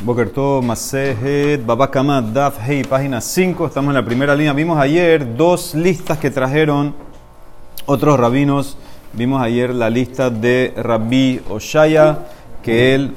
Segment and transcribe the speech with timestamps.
[0.00, 3.66] Bokerto Masejet Babakama Daf Hey, página 5.
[3.66, 4.52] Estamos en la primera línea.
[4.52, 6.94] Vimos ayer dos listas que trajeron
[7.84, 8.76] otros rabinos.
[9.12, 12.26] Vimos ayer la lista de Rabbi Oshaya,
[12.62, 13.14] que él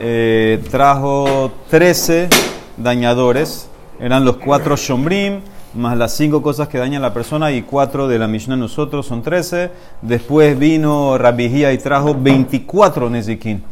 [0.00, 2.30] eh, trajo 13
[2.78, 3.68] dañadores.
[4.00, 5.40] Eran los cuatro Shombrim,
[5.74, 9.06] más las cinco cosas que dañan a la persona y cuatro de la Mishnah nosotros
[9.06, 9.70] son 13.
[10.02, 13.62] Después vino Rabbi y trajo 24 Nezikin.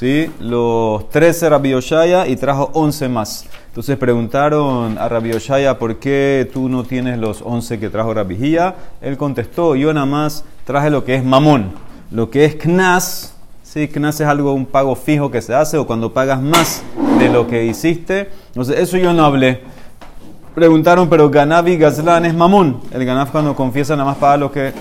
[0.00, 0.30] ¿sí?
[0.40, 3.44] los 13 Rabbi Oshaya y trajo 11 más.
[3.68, 8.56] Entonces preguntaron a Rabbi Oshaya por qué tú no tienes los 11 que trajo Rabbi
[9.02, 11.72] Él contestó, yo nada más traje lo que es mamón,
[12.10, 13.34] lo que es knas.
[13.62, 16.82] Sí, knas es algo, un pago fijo que se hace o cuando pagas más
[17.18, 18.30] de lo que hiciste.
[18.48, 19.60] Entonces, eso yo no hablé.
[20.54, 22.80] Preguntaron, pero Ganavi Gazlan es mamón.
[22.90, 24.72] El Ganav cuando confiesa nada más paga lo que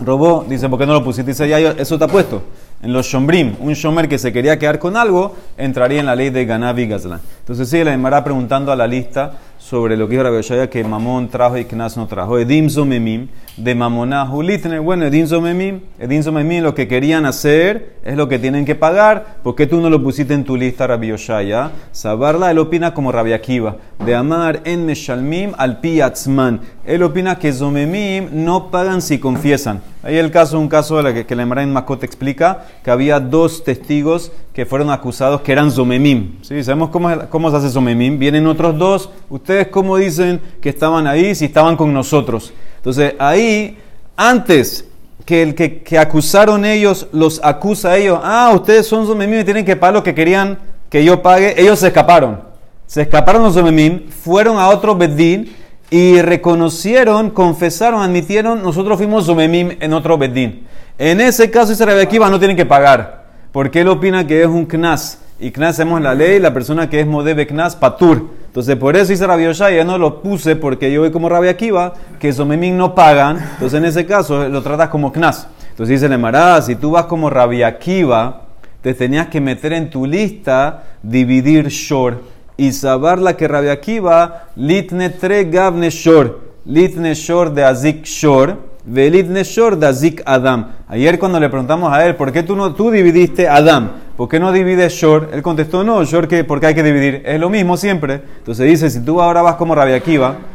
[0.00, 0.44] robó.
[0.48, 1.32] Dice, ¿por qué no lo pusiste?
[1.32, 2.42] Dice, ya, eso está puesto
[2.82, 6.30] en los shombrim, un shomer que se quería quedar con algo, entraría en la ley
[6.30, 7.20] de Ganavi Gazlan.
[7.40, 9.32] Entonces sigue la Emara preguntando a la lista
[9.68, 12.38] sobre lo que dijo Rabbi que Mamón trajo y Knas no trajo.
[12.38, 14.80] Edim Zomemim, de Mamonahu Litner.
[14.80, 19.38] Bueno, Edim Zomemim, Edim Zomemim, lo que querían hacer es lo que tienen que pagar.
[19.42, 21.72] ¿Por qué tú no lo pusiste en tu lista, Rabbi Yoshaya?
[21.90, 26.60] Sabarla, él opina como Rabbi Akiva, de amar en Meshalmim al Piatzman.
[26.84, 29.80] Él opina que Zomemim no pagan si confiesan.
[30.04, 33.18] Ahí el caso, un caso de la que, la Emara en Makot explica que había
[33.18, 36.38] dos testigos que fueron acusados que eran Zomemim.
[36.40, 36.64] ¿Sí?
[36.64, 38.18] ¿Sabemos cómo, cómo se hace Zomemim?
[38.18, 39.10] Vienen otros dos.
[39.28, 42.54] ¿Ustedes cómo dicen que estaban ahí si estaban con nosotros?
[42.78, 43.76] Entonces ahí,
[44.16, 44.88] antes
[45.26, 49.44] que el que, que acusaron ellos los acusa a ellos, ah, ustedes son Zomemim y
[49.44, 52.40] tienen que pagar lo que querían que yo pague, ellos se escaparon.
[52.86, 55.54] Se escaparon los Zomemim, fueron a otro Bedín
[55.90, 60.66] y reconocieron, confesaron, admitieron, nosotros fuimos Zomemim en otro Bedín.
[60.96, 65.22] En ese caso, Rebequiva no tienen que pagar porque él opina que es un knas.
[65.38, 68.30] Y knas hacemos la ley, la persona que es modebe knas, patur.
[68.46, 71.92] Entonces, por eso dice Rabbi ya no lo puse porque yo voy como Rabbi Akiva,
[72.18, 73.36] que Somemín no pagan.
[73.36, 75.46] Entonces, en ese caso, lo tratas como knas.
[75.70, 78.46] Entonces dice Lemara, si tú vas como Rabbi Akiva,
[78.80, 82.22] te tenías que meter en tu lista, dividir shor.
[82.56, 86.40] Y saber la que Rabbi Akiva, litne tre gavne shor.
[86.64, 90.68] Litne shor de azik shor Velit Neshor Dazik Adam.
[90.88, 93.90] Ayer cuando le preguntamos a él, ¿por qué tú, no, tú dividiste Adam?
[94.16, 95.30] ¿Por qué no divides Shor?
[95.32, 97.22] Él contestó, no, Shor, que, porque hay que dividir.
[97.26, 98.22] Es lo mismo siempre.
[98.38, 100.00] Entonces dice, si tú ahora vas como Rabia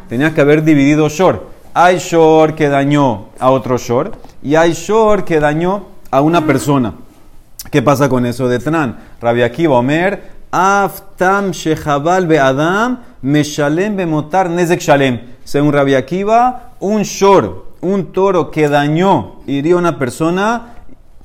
[0.08, 1.48] tenías que haber dividido Shor.
[1.74, 6.94] Hay Shor que dañó a otro Shor y hay Shor que dañó a una persona.
[7.70, 8.98] ¿Qué pasa con eso de Tran?
[9.22, 15.20] Rabia Omer, Aftam Shechabal Be Adam, Meshalem Bemotar Nezek Shalem.
[15.44, 16.06] Según Rabia
[16.80, 20.76] un Shor un toro que dañó, hirió a una persona,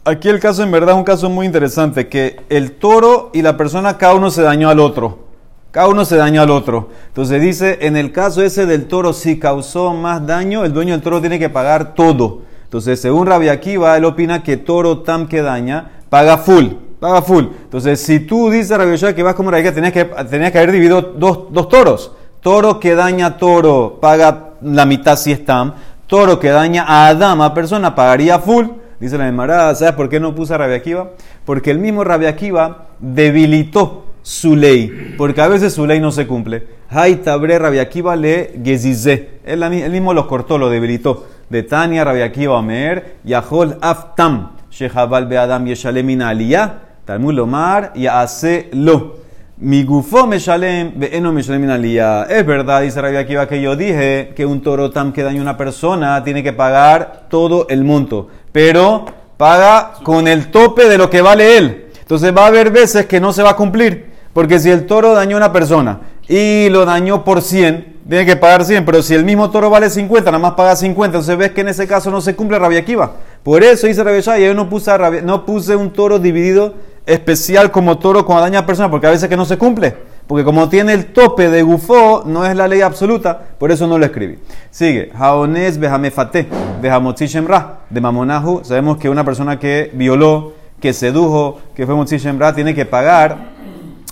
[0.04, 3.56] aquí el caso en verdad es un caso muy interesante, que el toro y la
[3.56, 5.26] persona cada uno se dañó al otro.
[5.70, 6.88] Cada uno se dañó al otro.
[7.08, 11.02] Entonces dice, en el caso ese del toro, si causó más daño, el dueño del
[11.02, 12.40] toro tiene que pagar todo.
[12.64, 16.68] Entonces, según Rabbi Akiva, él opina que toro tam que daña, paga full.
[16.98, 17.44] Paga full.
[17.64, 20.72] Entonces, si tú dices, Rabbi Akiva, que vas como Rabbi tenías que, tenías que haber
[20.72, 22.12] dividido dos, dos toros.
[22.40, 25.74] Toro que daña toro, paga la mitad si es tam
[26.06, 28.66] toro que daña a Adam, a persona, pagaría full.
[28.98, 31.10] Dice la Emara, ¿sabes por qué no puso a Rabia Akiva?
[31.44, 36.26] Porque el mismo Rabia Akiva debilitó su ley, porque a veces su ley no se
[36.26, 36.66] cumple.
[36.88, 39.40] Hay tabre Rabia Akiva le gezize.
[39.44, 41.26] Él, mismo lo cortó, lo debilitó.
[41.50, 48.68] De Tania Rabia Akiva Omer, Yahol Aftam, Shehabal Be Adam Yeshalemin Aliyah, Talmud Lomar, hace
[48.72, 49.25] Lo.
[49.58, 54.60] Mi gufo me shalem, me Es verdad, dice Rabbi Akiva, que yo dije que un
[54.60, 59.06] toro tam que daña a una persona tiene que pagar todo el monto, pero
[59.38, 61.86] paga con el tope de lo que vale él.
[61.98, 65.14] Entonces va a haber veces que no se va a cumplir, porque si el toro
[65.14, 69.14] dañó a una persona y lo dañó por 100, tiene que pagar 100, pero si
[69.14, 72.10] el mismo toro vale 50, nada más paga 50, entonces ves que en ese caso
[72.10, 73.14] no se cumple Rabbi Akiva.
[73.46, 74.90] Por eso dice Akiva, yo no puse,
[75.22, 76.74] no puse un toro dividido
[77.06, 79.94] especial como toro cuando daña a personas, porque a veces que no se cumple.
[80.26, 83.98] Porque como tiene el tope de gufó, no es la ley absoluta, por eso no
[83.98, 84.40] lo escribí.
[84.72, 86.48] Sigue, Jaones Behamefate,
[86.82, 88.64] Behamotzi Shemra, de Mamonahu.
[88.64, 93.52] Sabemos que una persona que violó, que sedujo, que fue Motzi Shemra, tiene que pagar,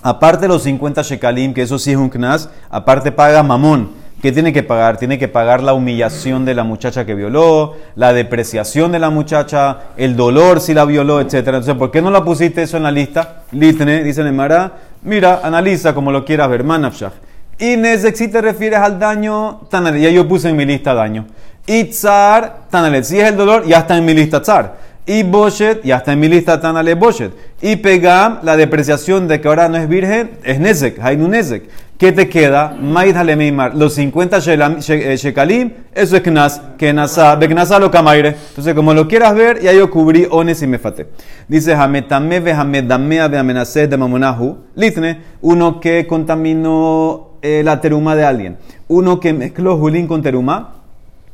[0.00, 4.54] aparte los 50 shekalim, que eso sí es un knas, aparte paga mamón ¿Qué tiene
[4.54, 4.96] que pagar?
[4.96, 9.80] Tiene que pagar la humillación de la muchacha que violó, la depreciación de la muchacha,
[9.98, 11.34] el dolor si la violó, etc.
[11.34, 13.42] Entonces, ¿por qué no la pusiste eso en la lista?
[13.52, 14.72] Litne, dice Nemara,
[15.02, 17.12] mira, analiza como lo quieras ver, manafshach.
[17.58, 17.76] Y
[18.14, 21.26] si te refieres al daño, tanalet, ya yo puse en mi lista daño.
[21.66, 24.74] Y tzar, tanalet, si es el dolor, ya está en mi lista tzar.
[25.06, 27.32] Y Boshet, y hasta en mi lista Tanale Boshet.
[27.60, 31.68] Y Pegam, la depreciación de que ahora no es virgen, es Nezek, Hainu Nezek.
[31.98, 32.74] ¿Qué te queda?
[32.80, 33.74] Maidhale Meimar.
[33.76, 38.34] Los 50 eh, Shekalim, eso es Knas, Kenasa, Beknasa lo Kamaire.
[38.48, 41.08] Entonces, como lo quieras ver, ya yo cubrí Ones y Mefate.
[41.48, 44.64] Dice Hametame Vehamedamea Veamenase de Mamonahu.
[44.74, 48.56] Litne, uno que contaminó eh, la teruma de alguien.
[48.88, 50.83] Uno que mezcló Julín con teruma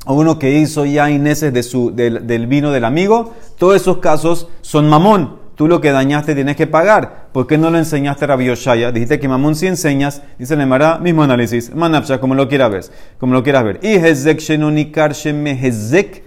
[0.06, 4.48] o uno que hizo ya ineses de su, del, vino del amigo, todos esos casos
[4.62, 5.38] son mamón.
[5.54, 7.28] Tú lo que dañaste tienes que pagar.
[7.32, 8.92] ¿Por qué no lo enseñaste a Rabbi Yoshaya?
[8.92, 11.74] Dijiste que mamón si enseñas, dice el Emara, mismo análisis.
[11.74, 12.84] Manapsha, como lo quieras ver.
[13.18, 13.78] Como lo quieras ver.
[13.82, 14.40] Y hezek
[15.60, 16.22] hezek.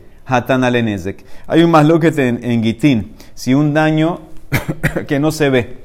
[1.48, 3.14] Hay un más loquete en, en Gitín.
[3.34, 4.20] Si un daño
[5.08, 5.78] que no se ve,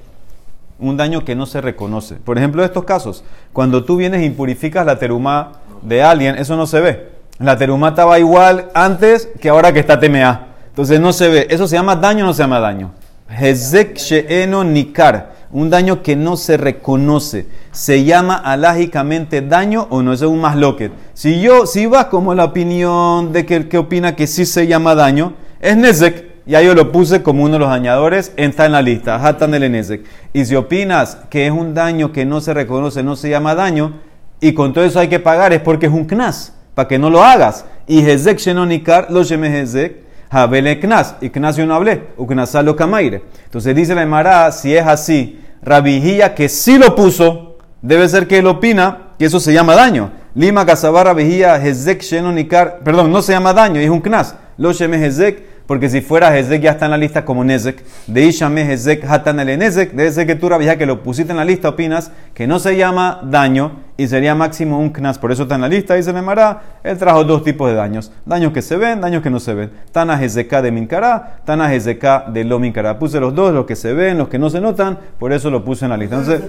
[0.78, 2.16] un daño que no se reconoce.
[2.16, 3.24] Por ejemplo, estos casos,
[3.54, 7.17] cuando tú vienes e impurificas la teruma de alguien, eso no se ve.
[7.40, 10.46] La teruma estaba igual antes que ahora que está TMA.
[10.70, 11.46] Entonces no se ve.
[11.50, 12.90] ¿Eso se llama daño o no se llama daño?
[13.28, 15.38] Hezek she'eno nikar.
[15.52, 17.46] Un daño que no se reconoce.
[17.70, 20.12] ¿Se llama alágicamente daño o no?
[20.12, 20.90] es un más loquet.
[21.14, 24.66] Si yo, si vas como la opinión de que el que opina que sí se
[24.66, 26.26] llama daño, es Nezek.
[26.44, 29.24] Ya yo lo puse como uno de los dañadores, está en la lista.
[29.24, 30.04] Hatan el Nezek.
[30.32, 33.92] Y si opinas que es un daño que no se reconoce, no se llama daño,
[34.40, 37.10] y con todo eso hay que pagar, es porque es un knas para que no
[37.10, 37.64] lo hagas.
[37.88, 39.96] Y Hezek Shenonikar, lo Sheme Hezek,
[40.30, 41.16] Habele Knas.
[41.20, 43.24] Y Knas yo no hablé, Uknasalo Kamaire.
[43.46, 48.38] Entonces dice la Emara, si es así, Rabijía que sí lo puso, debe ser que
[48.38, 50.12] él opina que eso se llama daño.
[50.36, 54.36] Lima Kasabar Rabijía Hezek Shenonikar, perdón, no se llama daño, es un Knas.
[54.56, 58.24] Lo Sheme Hezek porque si fuera Hezek ya está en la lista como Nezek, de
[58.24, 61.44] Ishame Hezek Hatan el Nezek, debe ser que tú, Rabia, que lo pusiste en la
[61.44, 65.56] lista, opinas que no se llama daño y sería máximo un knas, por eso está
[65.56, 69.02] en la lista, dice Nemara, él trajo dos tipos de daños, daños que se ven,
[69.02, 73.20] daños que no se ven, Tana Hezek de Minkará, Tana Hezek de Lo Minkará, puse
[73.20, 75.84] los dos, los que se ven, los que no se notan, por eso lo puse
[75.84, 76.16] en la lista.
[76.16, 76.48] Entonces,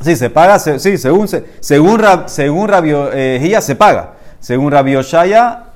[0.00, 4.15] sí, se paga, sí, según, según, según Rabio eh, se paga.
[4.46, 5.70] Según Rabbi Oshaya,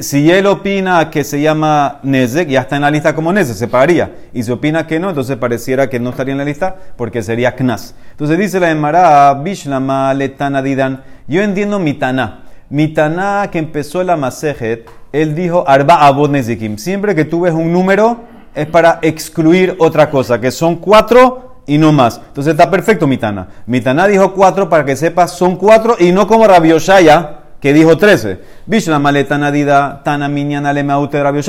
[0.00, 3.66] si él opina que se llama Nezek, ya está en la lista como Nezek, se
[3.66, 4.14] pagaría.
[4.32, 7.56] Y si opina que no, entonces pareciera que no estaría en la lista porque sería
[7.56, 7.96] Knas.
[8.12, 11.02] Entonces dice la Emara, Bishlama letana didan.
[11.26, 12.44] Yo entiendo mi Taná.
[12.70, 16.78] Mi Taná que empezó la Masejet, él dijo Arba Abod Nezikim.
[16.78, 18.20] Siempre que tú ves un número,
[18.54, 22.20] es para excluir otra cosa, que son cuatro y no más.
[22.28, 23.48] Entonces está perfecto mi Taná.
[23.66, 27.72] Mi Taná dijo cuatro para que sepas, son cuatro y no como Rabbi Oshaya que
[27.72, 28.40] dijo 13.
[28.66, 31.40] Vishna maleta nadida tana minyana le maute Rabbi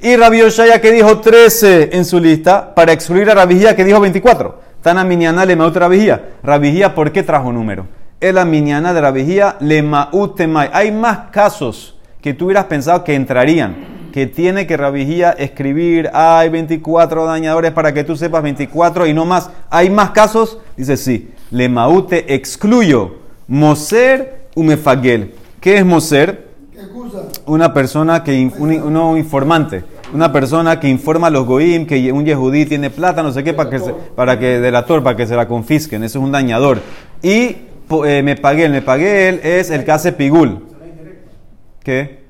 [0.00, 3.98] Y Rabbi Oshaya que dijo 13 en su lista para excluir a Rabijía que dijo
[3.98, 4.60] 24.
[4.80, 6.22] Tana minyana le maute Rabijía.
[6.44, 7.88] Rabijía, ¿por qué trajo número?
[8.20, 9.56] Es la minyana de Rabijía.
[10.72, 13.74] Hay más casos que tú hubieras pensado que entrarían.
[14.12, 19.24] Que tiene que Rabijía escribir, hay 24 dañadores para que tú sepas 24 y no
[19.24, 19.50] más.
[19.68, 20.58] ¿Hay más casos?
[20.76, 21.32] Dice sí.
[21.50, 23.16] Le maute excluyo.
[23.48, 25.39] Moser umefagel.
[25.60, 26.48] ¿Qué es Moser?
[27.44, 29.84] Una persona que, un, informante,
[30.14, 33.52] una persona que informa a los goim que un yehudí tiene plata, no sé qué,
[33.52, 36.02] para que, se, para que delator, para que se la confisquen.
[36.02, 36.78] Eso es un dañador.
[37.22, 37.56] Y
[38.06, 40.66] eh, me pagué, me pagué él es el que hace pigul.
[41.82, 42.20] ¿Qué?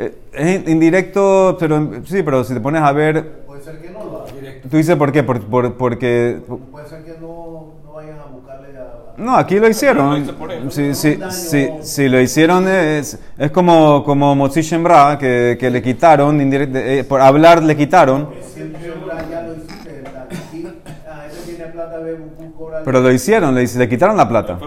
[0.00, 3.44] Eh, es indirecto, pero sí, pero si te pones a ver.
[3.46, 4.24] Puede ser que no lo
[4.68, 6.40] Tú dices por qué, por, por, porque.
[6.72, 7.37] Puede ser que no
[9.18, 10.24] no, aquí lo hicieron.
[10.70, 12.68] Sí, sí, sí, sí, lo hicieron.
[12.68, 18.28] Es, es como, como Shembra, que, que le quitaron, eh, por hablar le quitaron.
[22.84, 24.58] Pero lo hicieron, le, le quitaron la plata.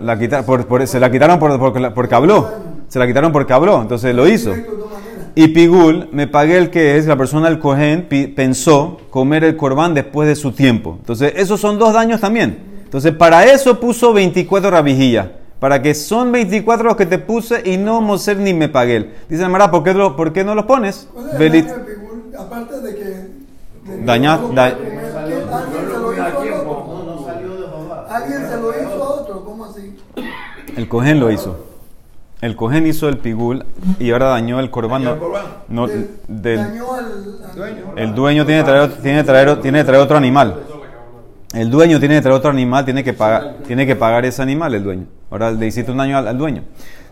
[0.00, 2.52] La por, por, se la quitaron por, por, porque habló.
[2.88, 4.52] Se la quitaron porque habló, entonces lo hizo.
[5.34, 8.06] Y Pigul, me pagué el que es, la persona del Cohen
[8.36, 10.96] pensó comer el corbán después de su tiempo.
[11.00, 12.73] Entonces, esos son dos daños también.
[12.94, 15.26] Entonces, para eso puso 24 rabijillas.
[15.58, 19.10] Para que son 24 los que te puse y no Moser ni me pagué.
[19.28, 21.08] Dice Mara, ¿por qué, ¿por qué no los pones?
[21.36, 21.66] Belit...
[22.38, 23.02] Aparte de que.
[23.90, 24.54] De Dañar.
[24.54, 24.66] Da...
[28.10, 29.96] Alguien se lo hizo a otro, ¿cómo así?
[30.76, 31.64] El cohen lo hizo.
[32.42, 33.64] El cohen hizo el pigul
[33.98, 35.02] y ahora dañó el corbán.
[35.66, 37.92] No, del, dañó al, dueño.
[37.96, 40.60] El dueño tiene que traer, tiene traer, tiene que traer otro animal.
[41.54, 44.74] El dueño tiene que traer otro animal, tiene que pagar, tiene que pagar ese animal
[44.74, 45.06] el dueño.
[45.30, 46.64] Ahora le hiciste un daño al, dueño.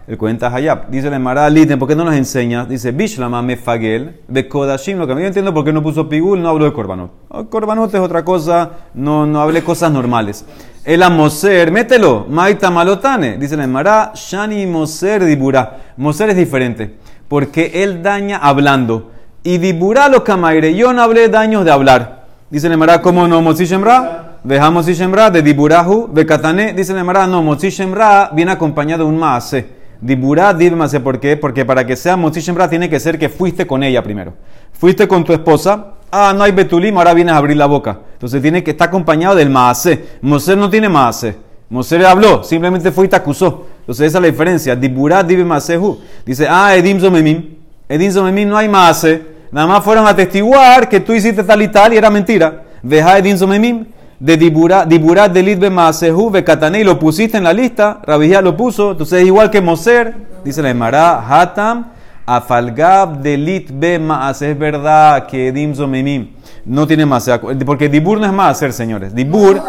[0.09, 0.91] El cuenta Hayab.
[0.91, 2.65] Dice la Emara Liten, ¿por qué no nos enseña?
[2.65, 4.99] Dice, Bishlama me fagel, Kodashim.
[4.99, 7.13] Lo que yo entiendo por qué no puso pigul, no hablo de korbanot.
[7.29, 10.45] Oh, korbanot es otra cosa, no, no hablé cosas normales.
[10.85, 13.39] El amoser, mételo, maita malotane.
[13.39, 15.79] Dice la Emara, Shani moser dibura.
[15.97, 16.97] Moser es diferente.
[17.29, 19.13] porque él daña hablando.
[19.45, 22.23] Y diburá lo camaire, yo no hablé daños de hablar.
[22.53, 23.41] Dice el Emara, ¿cómo no?
[23.41, 26.73] Motzi Shemra, dejamos Shemra, de diburahu, de katane.
[26.73, 29.67] Dice el Emara, no, Motzi Shemra viene acompañado de un maase.
[30.01, 31.37] Diburá, maase, ¿por qué?
[31.37, 34.35] Porque para que sea Motzi Shemra tiene que ser que fuiste con ella primero.
[34.73, 38.01] Fuiste con tu esposa, ah, no hay betulim, ahora vienes a abrir la boca.
[38.15, 40.19] Entonces tiene que estar acompañado del maase.
[40.23, 41.37] Moser no tiene maase.
[41.71, 43.67] Moser habló, simplemente fue y te acusó.
[43.81, 44.77] Entonces esa es la diferencia.
[44.77, 46.01] Diburá, masehu.
[46.27, 47.57] Dice, ah, edim zomemim.
[47.89, 49.33] Edim zomemim no hay maase.
[49.53, 52.63] Nada más fueron a atestiguar que tú hiciste tal y tal y era mentira.
[52.83, 53.85] Deja Edin Somemim,
[54.23, 57.99] de Diburat de Litbe Maasehu, Bekatane, y lo pusiste en la lista.
[58.05, 58.93] Rabijá lo puso.
[58.93, 60.15] Entonces es igual que Moser,
[60.45, 61.87] dice la Emara, Hatam,
[62.25, 64.53] Afalgab de Litbe Maase.
[64.53, 66.29] Es verdad que Edim Somemim
[66.65, 67.29] no tiene más.
[67.67, 69.13] Porque Dibur no es Maaser, señores.
[69.13, 69.61] Dibur.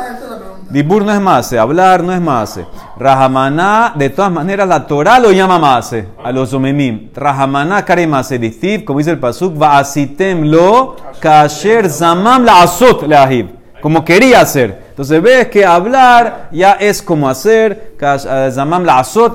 [0.70, 2.66] Dibur no es mase, hablar no es mase.
[2.98, 7.10] Rahamaná, de todas maneras, la Torah lo llama mase a los omemim.
[7.14, 8.08] Rahamaná kare
[8.40, 13.63] distiv, como dice el pasuk, va asitem lo kasher zamam la asot le ahib.
[13.84, 14.82] Como quería hacer.
[14.92, 18.52] Entonces ves que hablar ya es como hacer, eh,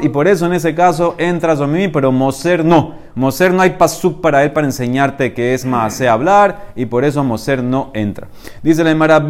[0.01, 2.95] y por eso en ese caso entras omemim, pero moser no.
[3.15, 7.23] Moser no hay pasuk para él para enseñarte que es más hablar, y por eso
[7.23, 8.29] moser no entra.
[8.63, 9.21] Dice la Emara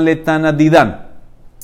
[0.00, 1.06] letana didan.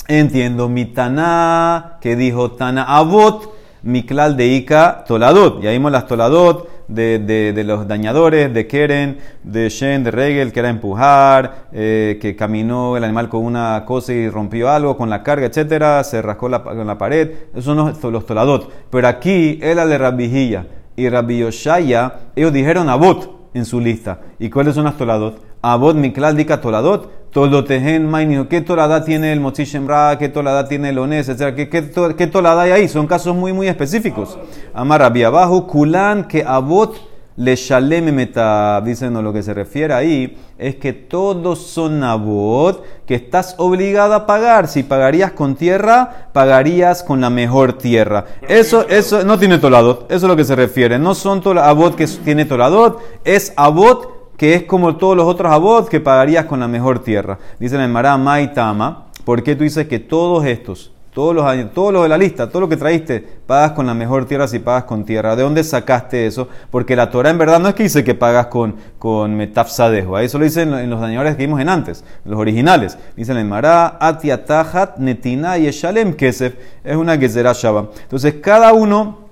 [0.06, 5.60] Entiendo mi Taná, que dijo Tana Abot, Miklal de Ika Toladot.
[5.60, 10.60] Ya vimos las Toladot de, de, los dañadores, de Keren, de Shen, de Regel, que
[10.60, 15.22] era empujar, eh, que caminó el animal con una cosa y rompió algo con la
[15.22, 17.30] carga, etcétera, se rascó la, con la pared.
[17.54, 17.64] Esos
[18.00, 18.72] son los, Toladot.
[18.90, 24.20] Pero aquí era de Rabijilla y Rabbi Yoshaya, ellos dijeron Abot en su lista.
[24.38, 25.40] ¿Y cuáles son las Toladot?
[25.72, 30.16] Abot Miklal de Ika Toladot Tolotehen Maini, ¿qué tolada tiene el Mochi Shemra?
[30.18, 31.28] ¿Qué tolada tiene el Ones?
[31.56, 32.88] ¿Qué, qué, tolada hay ahí?
[32.88, 34.38] Son casos muy, muy específicos.
[34.72, 36.94] Amar abajo, Kulan que Abot
[37.36, 38.80] le Shalem meta.
[38.82, 44.26] Dicen, lo que se refiere ahí es que todos son Abot que estás obligado a
[44.26, 44.68] pagar.
[44.68, 48.26] Si pagarías con tierra, pagarías con la mejor tierra.
[48.48, 50.04] Eso, eso no tiene toladot.
[50.04, 51.00] Eso es lo que se refiere.
[51.00, 55.88] No son Abot que tiene toladot, es Abot que es como todos los otros abot
[55.88, 57.38] que pagarías con la mejor tierra.
[57.58, 62.02] Dice la Emara Maitama, ¿por qué tú dices que todos estos, todos los todos los
[62.02, 65.04] de la lista, todo lo que traíste, pagas con la mejor tierra si pagas con
[65.04, 65.36] tierra?
[65.36, 66.48] ¿De dónde sacaste eso?
[66.70, 70.38] Porque la Torah en verdad no es que dice que pagas con, con metafsadejo, eso
[70.38, 72.98] lo dicen en los dañadores que vimos en antes, los originales.
[73.16, 77.90] Dice la Emara, Atiatahat Netina y Eshalem Kesef, es una Gezerah Shaba.
[78.02, 79.24] Entonces, cada uno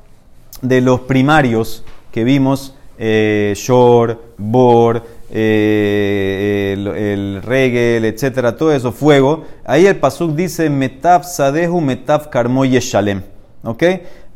[0.60, 9.44] de los primarios que vimos, eh, shor, bor, eh, el, regel, etcétera, todo eso, fuego.
[9.64, 13.22] Ahí el pasuk dice metaf sadehu, metaf karmo yeshalem.
[13.64, 13.82] ¿Ok?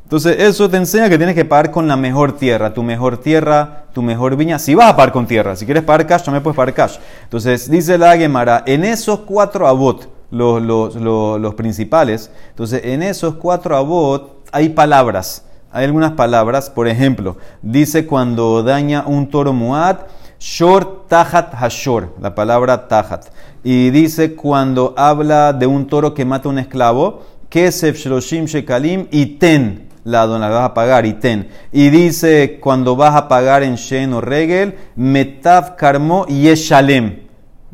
[0.02, 3.84] Entonces, eso te enseña que tienes que pagar con la mejor tierra, tu mejor tierra,
[3.92, 4.58] tu mejor viña.
[4.58, 6.96] Si vas a pagar con tierra, si quieres pagar cash, también puedes pagar cash.
[7.22, 13.76] Entonces, dice la Gemara, en esos cuatro abot, los, los, principales, entonces, en esos cuatro
[13.76, 15.44] abot hay palabras
[15.76, 19.98] hay algunas palabras, por ejemplo, dice cuando daña un toro muad,
[20.40, 23.26] shor tahat hashor, la palabra tahat.
[23.62, 29.06] Y dice cuando habla de un toro que mata a un esclavo, kesef shloshim shekalim
[29.10, 31.48] y ten, la dona vas a pagar y ten.
[31.72, 37.25] Y dice cuando vas a pagar en shen o regel, metav karmo yeshalem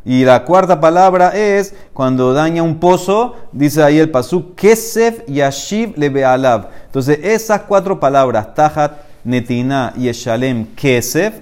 [0.04, 5.94] y la cuarta palabra es cuando daña un pozo, dice ahí el pasuk, Kesef Yashiv
[5.96, 6.68] Lebealav.
[6.86, 8.92] Entonces, esas cuatro palabras, Tahat,
[9.24, 11.34] Netina y Eshalem Kesef,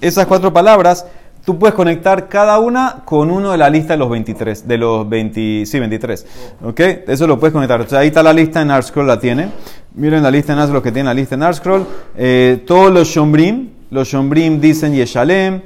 [0.00, 1.04] esas cuatro palabras,
[1.44, 5.06] tú puedes conectar cada una con uno de la lista de los 23, de los
[5.06, 6.26] 20, sí, 23.
[6.64, 6.80] ¿Ok?
[7.06, 7.78] Eso lo puedes conectar.
[7.80, 9.50] Entonces, ahí está la lista en ArtScroll, la tiene.
[9.94, 11.86] Miren la lista en ArtScroll, que tiene la lista en ArtScroll.
[12.16, 15.60] Eh, todos los Shombrim, los Shombrim dicen Yeshalem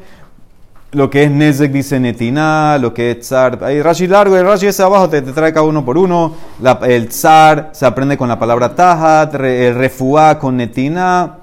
[0.92, 3.62] lo que es Nezek dice Netina, lo que es Tzar.
[3.62, 6.34] Hay Rashi largo, el Rashi ese abajo te, trae cada uno por uno.
[6.82, 11.38] el Tzar se aprende con la palabra Tahat, el Refuá con Netina,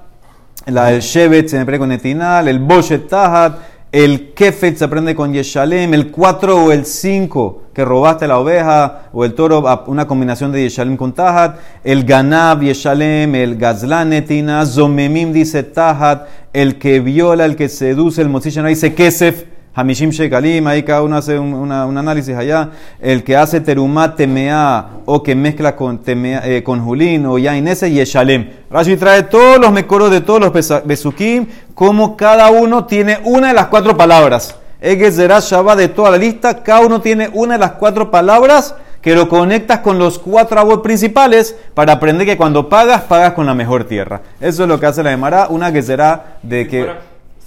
[0.66, 3.58] la, el Shevet se aprende con Netina, el Boshet Tahat,
[3.90, 9.02] el Kefet se aprende con Yeshalem, el 4 o el 5 que robaste la oveja
[9.12, 14.66] o el toro, una combinación de Yeshalem con Tahat, el Ganab Yeshalem, el Gazlan Netina,
[14.66, 19.44] Zomemim dice Tahat, el que viola, el que seduce, el Mosishan dice Kesef,
[19.78, 22.70] Hamishim Shekalim, ahí cada uno hace un, análisis allá,
[23.00, 27.88] el que hace Terumat Temea o que mezcla con, temea, eh, con Julín o Yainese
[27.88, 28.50] Yeshalem.
[28.72, 33.54] Rashi trae todos los mecoros de todos los Besukim, como cada uno tiene una de
[33.54, 34.56] las cuatro palabras.
[34.80, 39.14] Egezerá Shabbat de toda la lista, cada uno tiene una de las cuatro palabras que
[39.14, 43.54] lo conectas con los cuatro abuelos principales para aprender que cuando pagas, pagas con la
[43.54, 44.22] mejor tierra.
[44.40, 46.88] Eso es lo que hace la Gemara, una que será de que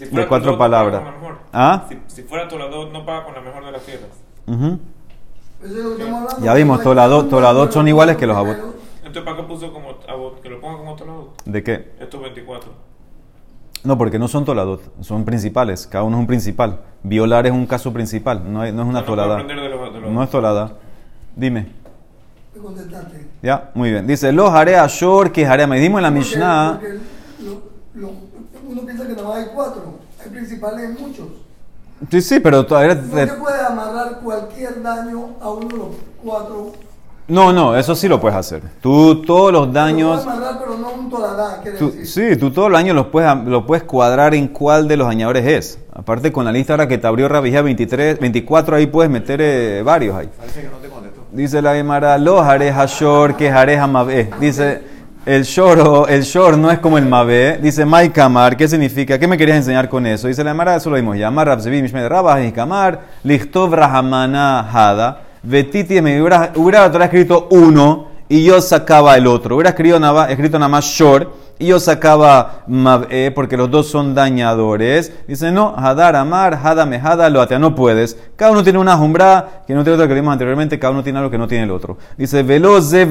[0.05, 1.01] si fuera de cuatro palabras.
[1.53, 1.85] ¿Ah?
[1.89, 4.79] Si, si fuera Toladot, no paga con la mejor de las que estamos
[5.63, 6.39] hablando.
[6.43, 8.57] Ya vimos, toladot- toladot son iguales que los abot.
[8.97, 10.41] Entonces, ¿para qué puso como abot?
[10.41, 11.43] Que lo ponga como Toladot.
[11.45, 11.91] ¿De qué?
[11.99, 12.71] Estos 24.
[13.83, 15.85] No, porque no son toladot, son principales.
[15.87, 16.79] Cada uno es un principal.
[17.03, 19.37] Violar es un caso principal, no es, no es una No, tolada.
[19.43, 20.73] de los- de los- No es tolada.
[21.35, 21.67] Dime.
[23.41, 24.05] Ya, muy bien.
[24.05, 25.67] Dice, los haré a shor, que haré a.
[25.67, 26.79] Me dimos en la Mishnah.
[27.39, 27.61] lo-
[27.95, 28.11] lo-
[29.15, 29.83] que nada más hay cuatro.
[30.23, 31.27] Hay principales en muchos.
[32.09, 32.95] Sí, sí, pero todavía.
[32.95, 35.87] No se puede amarrar cualquier daño a uno de los
[36.23, 36.71] cuatro.
[37.27, 38.61] No, no, eso sí lo puedes hacer.
[38.81, 40.21] Tú todos los Lo daños.
[40.23, 42.07] puede amarrar, pero no un toladá, Tú- decir.
[42.07, 45.45] sí, tú todos los años los puedes, lo puedes cuadrar en cuál de los añadores
[45.45, 45.79] es.
[45.93, 49.81] Aparte con la lista ahora que te abrió Rabijá 23, 24, ahí puedes meter eh,
[49.83, 50.29] varios ahí.
[51.31, 54.29] Dice la Gemara, los haré hashor, que haré hamabé.
[54.39, 54.81] Dice,
[55.25, 57.59] el shor, el shor no es como el mabé.
[57.61, 59.19] Dice, mai kamar, ¿qué significa?
[59.19, 60.27] ¿Qué me querías enseñar con eso?
[60.27, 61.29] Dice la Gemara, eso lo vimos ya.
[61.29, 68.43] Mar rabzevi mishmed rabah kamar, lichtov rahamana hada, vetiti, me hubiera, hubiera escrito uno y
[68.43, 69.55] yo sacaba el otro.
[69.55, 74.15] Hubiera escrito nada, escrito nada más shor y yo sacaba mabé porque los dos son
[74.15, 75.13] dañadores.
[75.27, 78.17] Dice, no, hadar amar, hada mejada, lo atea, no puedes.
[78.35, 81.19] Cada uno tiene una jumbra que no tiene otra que vimos anteriormente, cada uno tiene
[81.19, 81.97] algo que no tiene el otro.
[82.17, 83.05] Dice, velo ze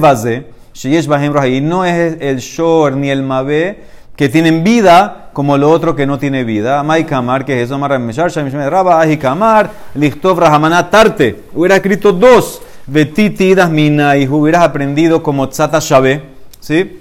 [0.73, 1.61] sheyesh bahem rahi.
[1.61, 3.79] No es el shor ni el mabé
[4.15, 6.83] que tienen vida como lo otro que no tiene vida.
[6.83, 11.43] Mai kamar, que es eso, Amar Meshar, Shamishmed Rabba, Ahi kamar, Lichtov Rahamana Tarte.
[11.53, 16.23] Hubiera escrito dos, Betiti Dasmina, y hubieras aprendido como Tzata Shabe,
[16.59, 16.99] ¿sí?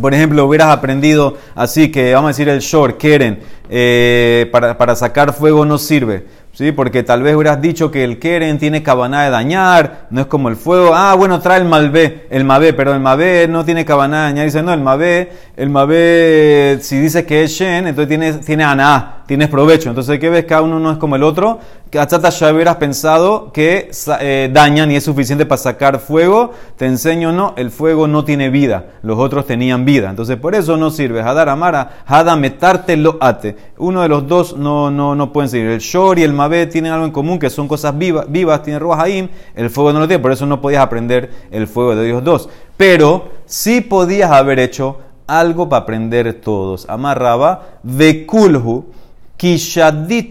[0.00, 4.94] Por ejemplo, hubieras aprendido así que, vamos a decir, el short, Keren, eh, para, para
[4.94, 6.24] sacar fuego no sirve.
[6.54, 6.72] ¿Sí?
[6.72, 10.48] Porque tal vez hubieras dicho que el Keren tiene cabana de dañar, no es como
[10.48, 10.94] el fuego.
[10.94, 14.44] Ah, bueno, trae el Malvé, el Mabé, pero el Mabé no tiene cabana de dañar.
[14.46, 19.23] Dice, no, el Mabé, el Mabé, si dice que es Shen, entonces tiene, tiene Aná,
[19.26, 19.88] tienes provecho.
[19.88, 20.44] Entonces, ¿qué ves?
[20.44, 21.58] Cada uno no es como el otro.
[21.90, 23.90] Que a Chata ya hubieras pensado que
[24.20, 26.52] eh, dañan y es suficiente para sacar fuego.
[26.76, 28.86] Te enseño, no, el fuego no tiene vida.
[29.02, 30.10] Los otros tenían vida.
[30.10, 31.22] Entonces, por eso no sirve.
[31.22, 33.56] Hadar Amara, Hada metarte lo ate.
[33.78, 35.68] Uno de los dos no, no, no pueden seguir.
[35.68, 38.80] El Shor y el Mabé tienen algo en común, que son cosas vivas, vivas tienen
[38.80, 39.28] Ruajaim.
[39.54, 42.48] El fuego no lo tiene, por eso no podías aprender el fuego de ellos dos.
[42.76, 46.88] Pero sí podías haber hecho algo para aprender todos.
[46.88, 48.86] Amarraba, Vekulhu,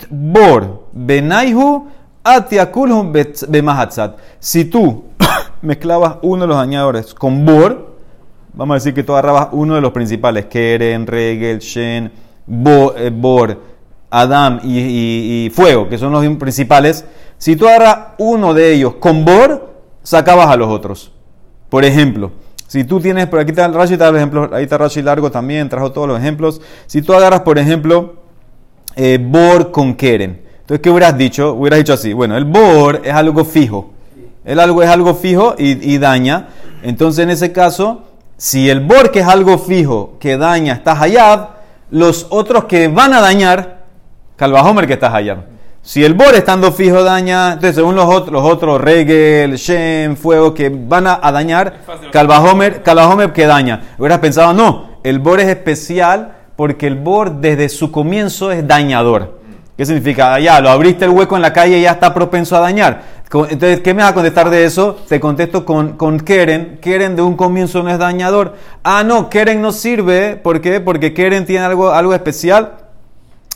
[0.10, 0.88] Bor,
[3.50, 4.18] Bemahatzat.
[4.39, 5.06] Si tú
[5.62, 7.96] mezclabas uno de los añadores con Bor,
[8.54, 12.12] vamos a decir que tú agarrabas uno de los principales, Keren, Regel, Shen,
[12.48, 13.60] eh, Bor,
[14.10, 17.06] Adam y, Fuego, que son los principales.
[17.38, 21.12] Si tú agarras uno de ellos con Bor, sacabas a los otros.
[21.70, 22.32] Por ejemplo,
[22.68, 25.68] si tú tienes, por aquí está Rashi, está el ejemplo, ahí está Rashi largo también,
[25.68, 26.62] trajo todos los ejemplos.
[26.86, 28.23] Si tú agarras, por ejemplo,
[28.95, 30.41] eh, Bor con Keren.
[30.62, 31.53] Entonces, ¿qué hubieras dicho?
[31.53, 33.91] Hubieras dicho así, bueno, el Bor es algo fijo.
[34.45, 36.47] El algo es algo fijo y, y daña.
[36.84, 38.03] Entonces, en ese caso,
[38.38, 41.49] si el Bor que es algo fijo que daña está Hayab,
[41.91, 43.84] los otros que van a dañar,
[44.36, 45.53] Calvajomer que está Hayab.
[45.82, 50.53] Si el Bor estando fijo daña, entonces según los otros, los otros Regel, Shem, Fuego,
[50.53, 51.82] que van a, a dañar.
[52.12, 53.82] Calvajomer, Calvajomer que daña.
[53.97, 59.38] Hubieras pensado, no, el Bor es especial porque el Bor desde su comienzo es dañador.
[59.76, 60.36] ¿Qué significa?
[60.36, 63.02] Ah, Ya, lo abriste el hueco en la calle y ya está propenso a dañar.
[63.49, 64.95] Entonces, ¿qué me vas a contestar de eso?
[65.10, 66.80] Te contesto con, con Keren.
[66.82, 68.54] Keren de un comienzo no es dañador.
[68.82, 70.38] Ah, no, Keren no sirve.
[70.38, 70.80] ¿Por qué?
[70.80, 72.76] Porque Keren tiene algo, algo especial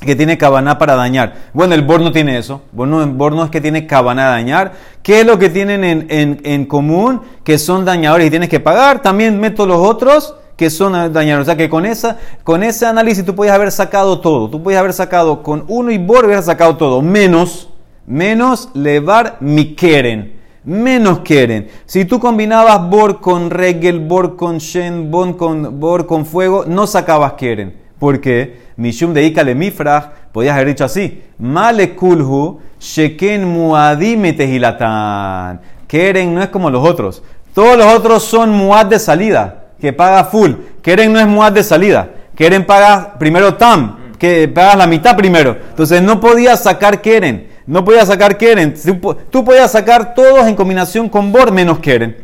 [0.02, 1.34] que tiene cabana para dañar.
[1.54, 2.63] Bueno, el Bor no tiene eso.
[2.74, 4.74] Bueno, el Bor no es que tiene cabana de dañar.
[5.02, 7.22] ¿Qué es lo que tienen en, en- en común?
[7.46, 9.02] Que son dañadores y tienes que pagar.
[9.02, 11.48] También meto los otros que son dañadores.
[11.48, 14.50] O sea que con, esa, con ese análisis tú podías haber sacado todo.
[14.50, 17.02] Tú podías haber sacado con uno y Bor, hubieras sacado todo.
[17.02, 17.70] Menos,
[18.06, 20.36] menos levar mi Keren.
[20.65, 21.70] Menos Keren.
[21.86, 26.88] Si tú combinabas Bor con Regel, Bor con Shen, Bor con, Bor con Fuego, no
[26.88, 27.78] sacabas Keren.
[28.00, 28.67] ¿Por qué?
[28.76, 35.62] Mishum de Ikale Mifrach, podías haber dicho así: Male kulhu, sheken muadime tehilatan.
[35.88, 37.24] Keren no es como los otros.
[37.54, 40.52] Todos los otros son muad de salida, que paga full.
[40.82, 42.10] Keren no es muad de salida.
[42.36, 45.56] Keren paga primero tam, que pagas la mitad primero.
[45.70, 47.48] Entonces no podías sacar Keren.
[47.66, 48.74] No podías sacar Keren.
[48.82, 52.18] Tú, po- tú podías sacar todos en combinación con Bor menos Keren.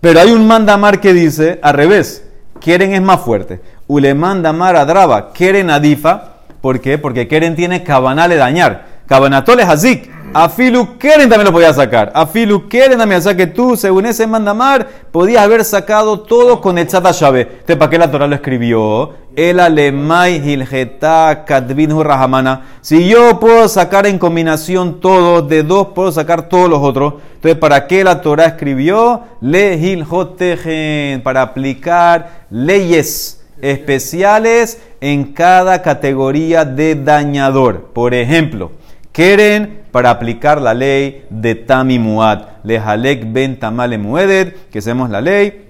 [0.00, 2.24] Pero hay un mandamar que dice al revés.
[2.60, 3.60] Keren es más fuerte.
[3.86, 5.32] Uleman damar adraba.
[5.32, 6.32] Keren adifa.
[6.60, 6.98] ¿Por qué?
[6.98, 8.86] Porque Keren tiene cabanal de dañar.
[9.06, 10.10] Cabanatol es azik.
[10.34, 12.10] Afilu Keren también lo podía sacar.
[12.14, 13.18] Afilu Keren también.
[13.18, 17.40] O sea que tú, según ese mandamar, podías haber sacado todo con el llave.
[17.42, 19.10] Entonces, ¿para qué la Torah lo escribió?
[19.36, 22.62] El alemay hilgeta kadvin rahamana.
[22.80, 27.14] Si yo puedo sacar en combinación todos, de dos puedo sacar todos los otros.
[27.34, 29.22] Entonces, ¿para qué la Torah escribió?
[29.42, 31.22] Le hiljotejen.
[31.22, 37.90] Para aplicar leyes especiales en cada categoría de dañador.
[37.92, 38.72] Por ejemplo,
[39.12, 45.20] quieren para aplicar la ley de Tami Muad, Lejalek ben Tamale Muedet, que hacemos la
[45.20, 45.68] ley,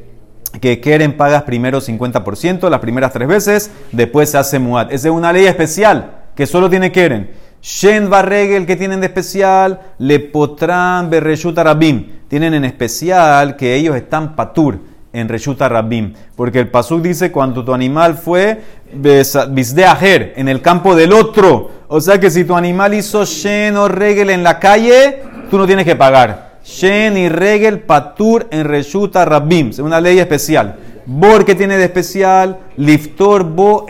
[0.60, 4.92] que quieren pagas primero 50%, las primeras tres veces, después se hace Muad.
[4.92, 7.30] Esa es una ley especial que solo tiene Keren.
[7.60, 9.80] Shen Barregel, que tienen de especial?
[9.98, 12.22] Le Potran Berreshut Rabim.
[12.26, 16.14] Tienen en especial que ellos están patur en Reshuta Rabim.
[16.36, 18.60] Porque el Pasuk dice cuando tu animal fue
[18.92, 21.70] Bisdeajer, en el campo del otro.
[21.88, 25.66] O sea que si tu animal hizo Shen o Regel en la calle, tú no
[25.66, 26.52] tienes que pagar.
[26.64, 29.70] Shen y Regel Patur en Reshuta Rabim.
[29.70, 30.76] Es una ley especial.
[31.04, 33.86] Bor que tiene de especial, Liftor Bo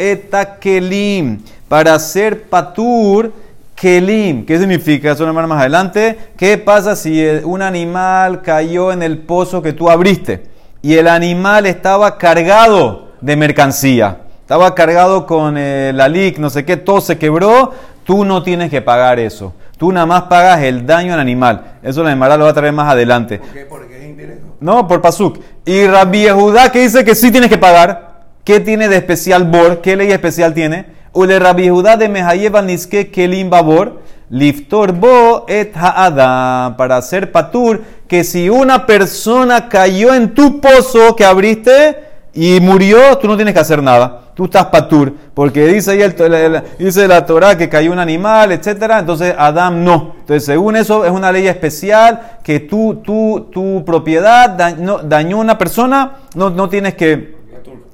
[0.61, 1.43] Kelim.
[1.69, 3.33] Para hacer Patur,
[3.75, 4.47] Kelim.
[4.47, 5.13] ¿Qué significa?
[5.13, 6.17] Eso más adelante.
[6.37, 10.52] ¿Qué pasa si un animal cayó en el pozo que tú abriste?
[10.83, 14.19] Y el animal estaba cargado de mercancía.
[14.41, 17.73] Estaba cargado con eh, la LIC, no sé qué, todo se quebró.
[18.05, 19.55] Tú no tienes que pagar eso.
[19.79, 21.77] Tú nada más pagas el daño al animal.
[21.83, 23.39] Eso la Emara lo va a traer más adelante.
[23.39, 23.61] ¿Por qué?
[23.61, 24.47] Porque es indirecto.
[24.61, 25.39] No, por Pasuk.
[25.65, 28.13] Y Rabbi Judá que dice que sí tienes que pagar.
[28.45, 29.81] ¿Qué tiene de especial Bor?
[29.81, 30.87] ¿Qué ley especial tiene?
[31.13, 34.02] Ule Rabbi Judá de Mehayev Niske Kelim Babor.
[34.33, 36.75] Liftor Bo et Ha'adam.
[36.77, 41.99] Para hacer patur que si una persona cayó en tu pozo que abriste
[42.33, 44.21] y murió, tú no tienes que hacer nada.
[44.35, 49.01] Tú estás patur, porque dice ahí el, dice la Torah que cayó un animal, etcétera.
[49.01, 50.15] Entonces Adam no.
[50.21, 55.59] Entonces según eso es una ley especial que tú, tú, tu propiedad dañó, a una
[55.59, 57.37] persona, no, no tienes que,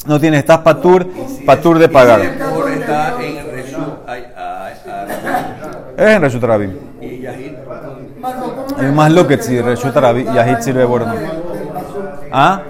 [0.07, 1.09] no tienes, estás patur,
[1.45, 2.21] patur de pagar.
[5.99, 6.73] Es en Reshut Rabim.
[8.81, 11.13] Es más lo que si Reshut Rabim Yahid sirve bueno.
[12.31, 12.63] ¿Ah?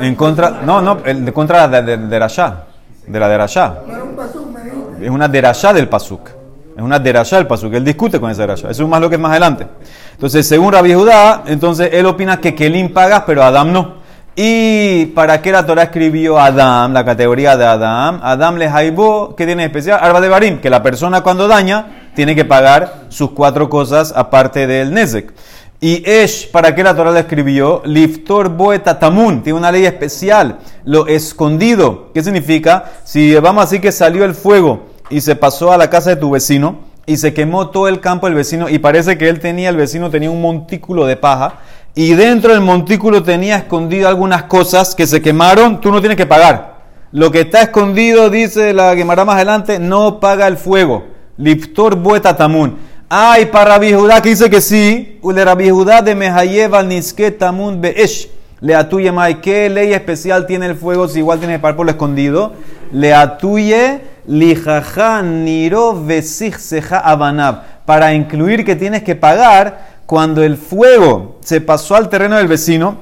[0.00, 0.50] en contra.
[0.64, 2.64] No, no, el de contra de, de, de Rasha,
[3.04, 3.78] de la de Rasha.
[3.84, 5.04] No era un pasuk, me dijiste.
[5.04, 6.28] Es una derashá del pasuk.
[6.76, 7.74] Es una derashá del pasuk.
[7.74, 8.70] Él discute con esa derashá.
[8.70, 9.66] Eso es más lo que es más adelante.
[10.12, 13.99] Entonces, según Rabbi Judá, entonces él opina que Kelim pagas, pero Adam no.
[14.36, 18.20] ¿Y para qué la Torah escribió Adam, la categoría de Adam?
[18.22, 19.98] Adam le jaibó, ¿qué tiene especial?
[20.00, 24.68] Arba de Barim, que la persona cuando daña tiene que pagar sus cuatro cosas aparte
[24.68, 25.34] del Nezek.
[25.80, 27.82] Y Esh, ¿para qué la Torah la escribió?
[27.84, 32.10] Liftor Boetatamun, tiene una ley especial, lo escondido.
[32.14, 32.84] ¿Qué significa?
[33.02, 36.30] Si vamos así que salió el fuego y se pasó a la casa de tu
[36.30, 39.76] vecino y se quemó todo el campo del vecino y parece que él tenía, el
[39.76, 41.54] vecino tenía un montículo de paja
[41.94, 46.26] y dentro del montículo tenía escondido algunas cosas que se quemaron, tú no tienes que
[46.26, 46.80] pagar.
[47.12, 51.06] Lo que está escondido, dice la quemará más adelante, no paga el fuego.
[51.36, 52.76] Liptor bueta tamun.
[53.08, 55.18] Ay, para Rabbi Judá que dice que sí.
[55.22, 56.88] Ule Rabbi Judá de Mehayev al
[57.36, 58.28] tamun beesh.
[58.60, 59.40] Le atuye mai.
[59.40, 62.52] ¿Qué ley especial tiene el fuego si igual tiene que pagar por lo escondido?
[62.92, 67.62] Le atuye lijaja niro vesich seja abanab.
[67.84, 72.96] Para incluir que tienes que pagar cuando el fuego se pasó al terreno del vecino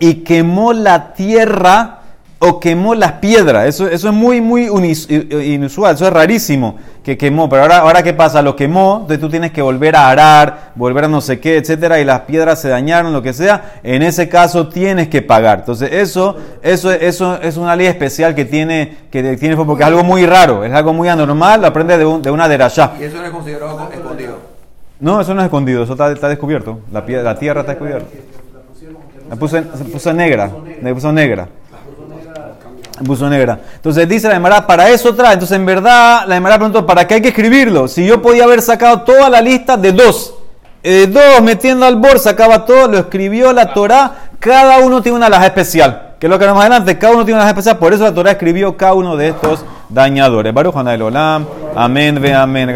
[0.00, 2.00] y quemó la tierra
[2.40, 3.68] o quemó las piedras.
[3.68, 7.48] Eso, eso es muy, muy inusual, eso es rarísimo que quemó.
[7.48, 8.42] Pero ahora, ahora ¿qué pasa?
[8.42, 12.00] Lo quemó, entonces tú tienes que volver a arar, volver a no sé qué, etcétera,
[12.00, 13.74] y las piedras se dañaron, lo que sea.
[13.84, 15.60] En ese caso tienes que pagar.
[15.60, 20.02] Entonces, eso, eso, eso es una ley especial que tiene, que tiene, porque es algo
[20.02, 22.94] muy raro, es algo muy anormal, lo aprende de, de una derashá.
[22.98, 24.45] Y eso no es considerado escondido.
[24.98, 26.80] No, eso no es escondido, eso está, descubierto.
[26.90, 28.08] La, la, tierra está descubierta.
[29.28, 31.48] La puse, se puso negra, me puso negra.
[33.00, 33.60] Me puso negra.
[33.74, 35.34] Entonces dice la Emara, para eso trae.
[35.34, 37.88] Entonces en verdad la Emara preguntó, ¿para qué hay que escribirlo?
[37.88, 40.34] Si yo podía haber sacado toda la lista de dos.
[40.82, 44.30] Eh, dos metiendo al bor, sacaba todo, lo escribió la Torah.
[44.38, 46.14] Cada uno tiene una laja especial.
[46.18, 47.76] Que es lo que vemos adelante, cada uno tiene una laja especial.
[47.76, 50.54] Por eso la Torah escribió cada uno de estos dañadores.
[50.54, 51.44] Baruch Olam.
[51.74, 52.70] Amén, ve amén.